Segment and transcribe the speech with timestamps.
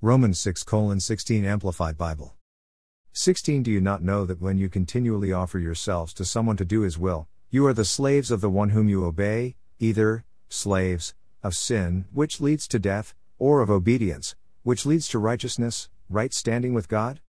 [0.00, 0.64] Romans 6
[1.00, 2.36] 16 Amplified Bible.
[3.14, 6.82] 16 Do you not know that when you continually offer yourselves to someone to do
[6.82, 11.56] his will, you are the slaves of the one whom you obey, either, slaves, of
[11.56, 16.86] sin, which leads to death, or of obedience, which leads to righteousness, right standing with
[16.86, 17.20] God?